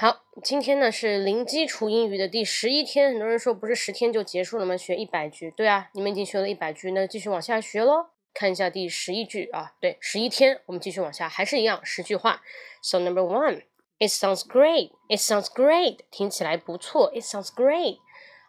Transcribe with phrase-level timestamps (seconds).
[0.00, 3.10] 好，今天呢是零基础英语的第十一天。
[3.10, 4.76] 很多人说不是十天就结束了吗？
[4.76, 8.06] 学一百句，对啊，你们已经学了一百句，那继续往下学喽。
[8.32, 12.42] 看一下第十一句啊，对，十一天，我们继续往下，还是一样十句话。
[12.80, 13.62] So number one,
[13.98, 14.92] it sounds great.
[15.08, 15.96] It sounds great.
[16.12, 17.10] 听起来不错。
[17.12, 17.98] It sounds great.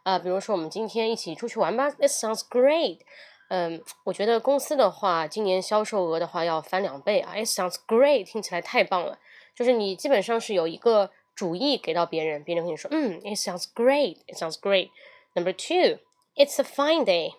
[0.04, 1.90] 啊，比如说我们今天一起出去玩吧。
[1.98, 3.00] It sounds great.
[3.48, 7.34] 嗯，我觉得公司的话，今年销售额的话要翻两倍啊。
[7.34, 8.32] It sounds great.
[8.32, 9.18] 听起来太棒了，
[9.56, 11.10] 就是你基本上是有一个。
[11.39, 14.19] 主意给到别人，别人跟你说，嗯，It sounds great.
[14.27, 14.91] It sounds great.
[15.35, 15.99] Number two,
[16.37, 17.35] It's a fine day.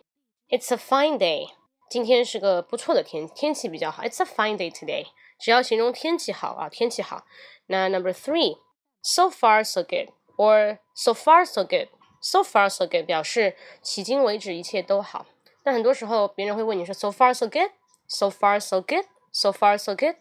[0.50, 1.50] It's a fine day.
[1.90, 4.04] 今天是个不错的天，天气比较好。
[4.04, 5.08] It's a fine day today.
[5.40, 7.26] 只要形容天气好啊，天气好。
[7.68, 8.58] 那 Number three,
[9.02, 11.90] So far so good, or So far so good.
[12.22, 15.26] So far so good 表示迄今为止一切都好。
[15.64, 17.72] 但很多时候别人会问你说，So far so good,
[18.08, 20.16] So far so good, So far so good.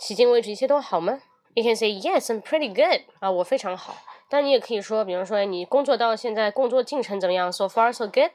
[0.00, 1.20] 迄今为止一切都好吗
[1.57, 3.97] ？You can say yes, I'm pretty good 啊，我非常好。
[4.29, 8.29] 但你也可以说，比方说你工作到现在，工作进程怎么样？So far so good。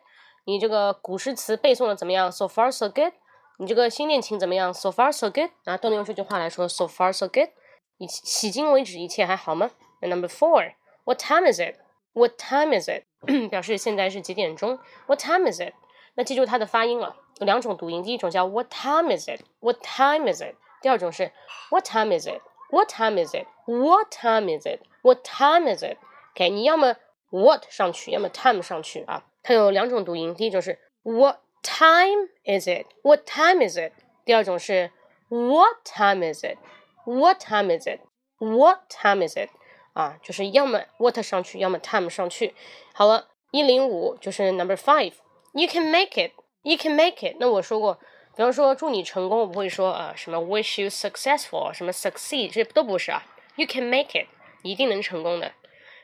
[0.44, 3.12] 你这个古诗词背诵的怎么样？So far so good。
[3.58, 5.50] 你这个新恋情怎么样？So far so good。
[5.66, 7.50] 啊，都能用这句话来说，So far so good。
[7.98, 9.70] 以迄今为止一切还好吗
[10.00, 10.72] ？Number four,
[11.04, 11.76] What time is it?
[12.14, 13.04] What time is it?
[13.50, 15.74] 表示现在是几点钟？What time is it?
[16.14, 19.42] 那记住它的发音了，有两种读音，第一种叫 What time is it?
[19.60, 20.56] What time is it?
[20.80, 21.30] 第二种是
[21.70, 22.40] What time is it?
[22.71, 23.45] What time is it?
[23.65, 24.81] What time is it?
[25.01, 25.97] What time is it?
[26.33, 26.97] OK，你要么
[27.29, 29.23] what 上去，要么 time 上去啊。
[29.43, 32.85] 它有两种读音，第一种是 What time is it?
[33.01, 33.91] What time is it?
[34.25, 34.91] 第二种是
[35.29, 36.57] What time is it?
[37.05, 37.99] What time is it?
[38.39, 39.49] What time is it?
[39.93, 42.53] 啊，就是要么 what 上去，要么 time 上去。
[42.93, 45.13] 好了，一零五就是 number five.
[45.53, 46.33] You can make it.
[46.63, 47.37] You can make it.
[47.39, 47.99] 那我说过。
[48.34, 53.24] 比方说祝你成功，我不会说啊什么 wish you successful，什么 succeed，这都不是啊。
[53.56, 54.28] You can make it，
[54.62, 55.52] 一定能成功的。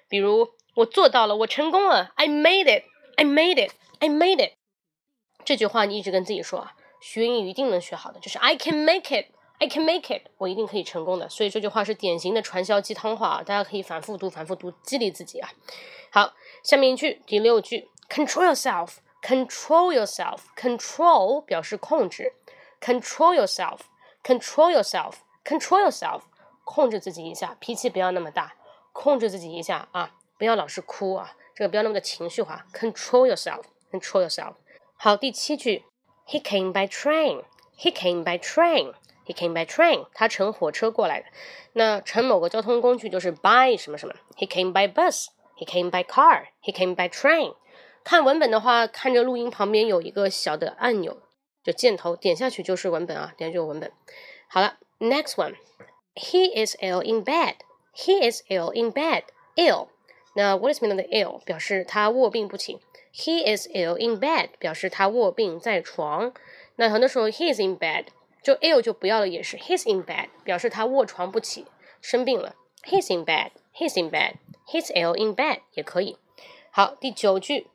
[0.09, 4.53] 比如我做到了，我成功了，I made it，I made it，I made it。
[5.45, 11.31] 这句话你一直跟自己说啊，学英语一定能学好的，就是 I can make it，I can make it，我一定可以成功的。
[11.31, 15.49] 所以这句话是典型的传销鸡汤话啊，大家可以反复读，反复读，激励自己啊。
[16.11, 18.97] 好，下面一句，第六句，Control yourself。
[19.22, 20.40] Control yourself.
[20.56, 22.34] Control 表示控制。
[22.82, 23.80] Control yourself.
[24.24, 25.14] Control yourself.
[25.46, 26.22] Control yourself.
[26.66, 28.54] 控制自己一下，脾气不要那么大。
[28.92, 32.66] 控制自己一下啊，不要老是哭啊，这个不要那么的情绪化。
[32.74, 33.64] Control yourself.
[33.92, 34.54] Control yourself.
[34.96, 35.86] 好，第七句，
[36.28, 37.44] He came by train.
[37.78, 38.94] He came by train.
[39.26, 40.08] He came by train.
[40.14, 41.28] 他乘火车过来的。
[41.74, 44.14] 那乘某个交通工具就是 by 什么什么。
[44.38, 45.28] He came by bus.
[45.58, 46.48] He came by car.
[46.62, 47.56] He came by train.
[48.09, 51.19] 看文本的话，看着录音旁边有一个小的按钮，
[51.63, 53.93] 就箭头点下去就是文本啊，点就有文本。
[54.49, 57.57] 好了，next one，He is ill in bed.
[57.95, 59.25] He is ill in bed.
[59.57, 59.89] Ill，
[60.35, 61.45] 那 what is meaning of ill？
[61.45, 62.79] 表示他卧病不起。
[63.13, 66.33] He is ill in bed，表示他卧病在床。
[66.77, 68.07] 那很多时候 he is in bed，
[68.43, 71.67] 就 ill 就不要了，也是 he's in bed，表示他卧床不起，
[72.01, 72.55] 生病了。
[72.85, 73.51] He's in bed.
[73.75, 74.37] He's in bed.
[74.67, 76.17] He's ill in bed 也可以。
[76.71, 77.67] 好，第九句。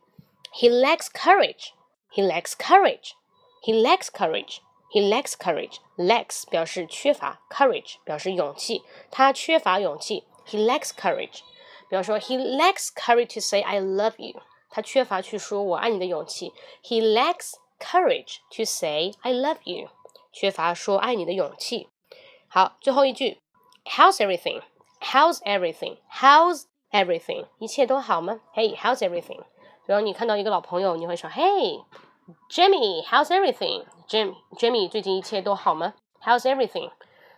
[0.53, 1.72] He lacks courage.
[2.10, 3.12] He lacks courage.
[3.62, 4.60] He lacks courage.
[4.91, 5.78] He lacks courage.
[5.97, 10.25] Lacks 表示缺乏，courage 表示勇气，他缺乏勇气。
[10.47, 11.41] He lacks courage.
[11.88, 14.41] 比方说，He lacks courage to say I love you.
[14.70, 16.53] 他缺乏去说我爱你的勇气。
[16.82, 19.88] He lacks courage to say I love you.
[20.32, 21.88] 缺乏说爱你的勇气。
[22.48, 23.41] 好，最后一句，
[23.84, 24.62] How's everything?
[25.00, 25.98] How's everything?
[26.10, 27.47] How's everything?
[27.59, 28.41] 一切都好吗？
[28.54, 29.44] Hey, how's everything?
[29.85, 31.83] 比如你看到一个老朋友，你会说：“Hey,
[32.49, 36.91] Jimmy, how's everything？Jimmy，Jimmy 最近一切都好吗？How's everything？”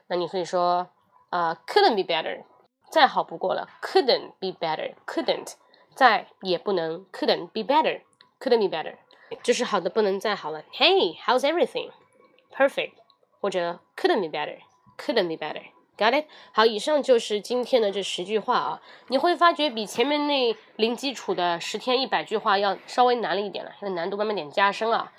[0.08, 0.88] 那你可以说
[1.32, 2.44] ：“啊，couldn't be better，
[2.92, 3.68] 再好不过了。
[3.82, 5.54] Couldn't be better，couldn't
[5.96, 8.96] 再也不能，couldn't be better，couldn't be better，
[9.42, 10.62] 就是好的不能再好了。
[10.74, 12.94] Hey, how's everything？Perfect，
[13.42, 15.64] 或者 couldn't be better，couldn't be better。
[15.98, 16.26] Got it？
[16.52, 18.82] 好，以上就是今天的这十句话啊。
[19.08, 25.12] 你会发觉比前面那零基础的十天一百句话要稍微难了一点了，因为难度慢慢点加深啊。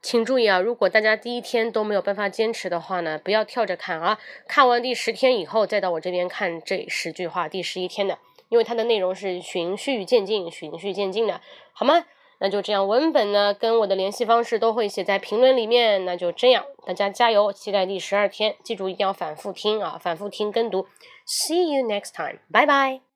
[0.00, 11.40] 请注意啊，如果大家第一天都没有办法坚持的话呢，不要跳着看啊，看完第十天以后再到我这边看这十句话，第十一天的，因为它的内容是循序渐进、循序渐进的，
[11.72, 12.04] 好吗？
[12.40, 16.04] 那就这样，文本呢跟我的联系方式都会写在评论里面。
[16.04, 18.56] 那就这样，大家加油，期待第十二天。
[18.62, 20.86] 记住一定要反复听啊，反复听跟读。
[21.26, 23.07] See you next time，拜拜。